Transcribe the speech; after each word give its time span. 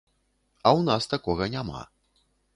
А 0.69 0.71
ў 0.77 0.81
нас 0.89 1.09
такога 1.13 1.51
няма. 1.59 1.85